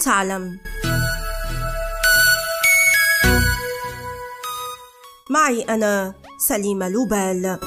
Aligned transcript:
لتعلم 0.00 0.58
معي 5.30 5.62
أنا 5.62 6.14
سليمة 6.38 6.88
لوبال. 6.88 7.58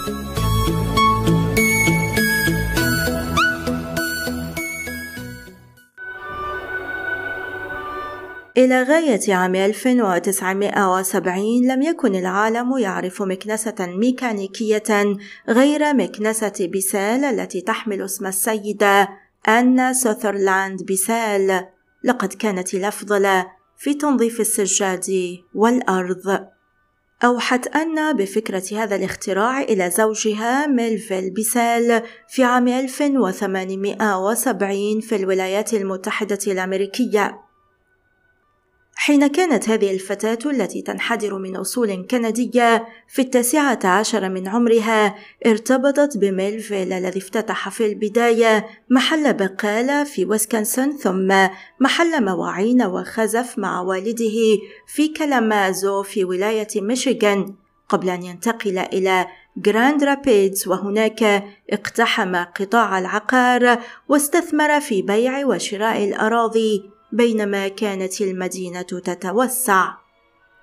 إلى 8.57 8.83
غاية 8.83 9.35
عام 9.35 9.55
1970 9.55 11.67
لم 11.67 11.81
يكن 11.81 12.15
العالم 12.15 12.77
يعرف 12.77 13.21
مكنسة 13.21 13.75
ميكانيكية 13.79 15.17
غير 15.49 15.93
مكنسة 15.93 16.53
بيسال 16.59 17.23
التي 17.23 17.61
تحمل 17.61 18.01
اسم 18.01 18.25
السيدة 18.25 19.09
آن 19.47 19.93
سوثرلاند 19.93 20.83
بيسال. 20.83 21.73
لقد 22.03 22.33
كانت 22.33 22.73
الأفضل 22.73 23.43
في 23.77 23.93
تنظيف 23.93 24.39
السجاد 24.39 25.37
والأرض. 25.55 26.47
أوحت 27.25 27.67
آن 27.67 28.13
بفكرة 28.13 28.63
هذا 28.71 28.95
الاختراع 28.95 29.61
إلى 29.61 29.89
زوجها 29.89 30.67
ميلفيل 30.67 31.29
بيسال 31.29 32.03
في 32.29 32.43
عام 32.43 32.67
1870 32.67 35.01
في 35.01 35.15
الولايات 35.15 35.73
المتحدة 35.73 36.39
الأمريكية. 36.47 37.39
حين 38.95 39.27
كانت 39.27 39.69
هذه 39.69 39.91
الفتاة 39.91 40.51
التي 40.51 40.81
تنحدر 40.81 41.37
من 41.37 41.55
أصول 41.55 42.05
كندية 42.11 42.87
في 43.07 43.21
التاسعة 43.21 43.79
عشر 43.83 44.29
من 44.29 44.47
عمرها 44.47 45.15
ارتبطت 45.45 46.17
بميلفيل 46.17 46.93
الذي 46.93 47.19
افتتح 47.19 47.69
في 47.69 47.85
البداية 47.85 48.65
محل 48.89 49.33
بقالة 49.33 50.03
في 50.03 50.25
ويسكنسن 50.25 50.91
ثم 50.97 51.47
محل 51.79 52.25
مواعين 52.25 52.81
وخزف 52.81 53.59
مع 53.59 53.81
والده 53.81 54.57
في 54.87 55.07
كلامازو 55.07 56.03
في 56.03 56.23
ولاية 56.23 56.67
ميشيغان 56.75 57.55
قبل 57.89 58.09
أن 58.09 58.23
ينتقل 58.23 58.77
إلى 58.77 59.27
جراند 59.57 60.03
رابيدز 60.03 60.67
وهناك 60.67 61.43
اقتحم 61.69 62.35
قطاع 62.35 62.99
العقار 62.99 63.79
واستثمر 64.09 64.79
في 64.79 65.01
بيع 65.01 65.45
وشراء 65.45 66.03
الأراضي 66.03 66.92
بينما 67.13 67.67
كانت 67.67 68.21
المدينة 68.21 68.81
تتوسع. 68.81 69.93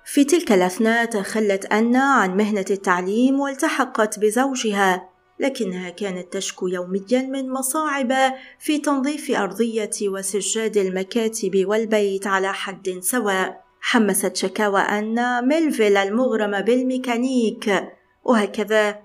في 0.05 0.23
تلك 0.23 0.51
الأثناء 0.51 1.05
تخلت 1.05 1.65
أنا 1.65 2.03
عن 2.03 2.37
مهنة 2.37 2.65
التعليم 2.69 3.39
والتحقت 3.39 4.19
بزوجها، 4.19 5.09
لكنها 5.39 5.89
كانت 5.89 6.33
تشكو 6.33 6.67
يوميا 6.67 7.21
من 7.21 7.49
مصاعب 7.49 8.13
في 8.59 8.77
تنظيف 8.77 9.31
أرضية 9.31 9.89
وسجاد 10.03 10.77
المكاتب 10.77 11.65
والبيت 11.65 12.27
على 12.27 12.53
حد 12.53 12.99
سواء. 13.01 13.61
حمست 13.81 14.35
شكاوى 14.35 14.81
أن 14.81 15.47
ميلفيل 15.47 15.97
المغرم 15.97 16.61
بالميكانيك 16.61 17.83
وهكذا 18.23 18.99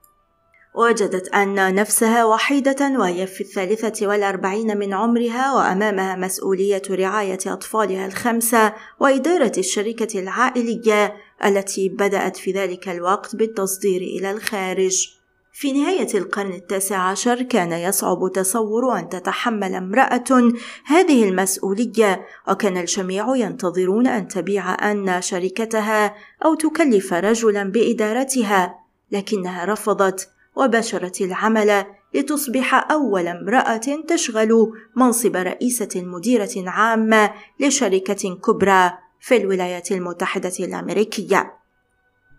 وجدت 0.75 1.29
أن 1.29 1.75
نفسها 1.75 2.25
وحيدة 2.25 2.99
وهي 2.99 3.27
في 3.27 3.41
الثالثة 3.41 4.07
والأربعين 4.07 4.79
من 4.79 4.95
عمرها 4.95 5.55
وأمامها 5.55 6.17
مسؤولية 6.17 6.83
رعاية 6.91 7.39
أطفالها 7.47 8.07
الخمسة 8.07 8.73
وإدارة 9.01 9.53
الشركة 9.59 10.21
العائلية 10.21 11.17
التي 11.45 11.89
بدأت 11.89 12.37
في 12.37 12.53
ذلك 12.53 12.89
الوقت 12.89 13.37
بالتصدير 13.37 14.01
إلى 14.01 14.31
الخارج. 14.31 15.21
في 15.53 15.73
نهاية 15.73 16.09
القرن 16.15 16.53
التاسع 16.53 16.97
عشر 16.97 17.43
كان 17.43 17.73
يصعب 17.73 18.33
تصور 18.35 18.99
أن 18.99 19.09
تتحمل 19.09 19.75
امرأة 19.75 20.53
هذه 20.85 21.29
المسؤولية 21.29 22.27
وكان 22.49 22.77
الجميع 22.77 23.37
ينتظرون 23.37 24.07
أن 24.07 24.29
تبيع 24.29 24.91
أن 24.91 25.23
شركتها 25.23 26.15
أو 26.45 26.55
تكلف 26.55 27.13
رجلا 27.13 27.65
بإدارتها 27.65 28.75
لكنها 29.13 29.65
رفضت 29.65 30.29
وباشرت 30.57 31.21
العمل 31.21 31.85
لتصبح 32.15 32.91
أول 32.91 33.27
امرأة 33.29 34.03
تشغل 34.09 34.73
منصب 34.97 35.37
رئيسة 35.37 35.89
مديرة 35.97 36.51
عامة 36.57 37.33
لشركة 37.61 38.35
كبرى 38.35 38.93
في 39.21 39.37
الولايات 39.37 39.93
المتحدة 39.93 40.53
الأمريكية. 40.61 41.61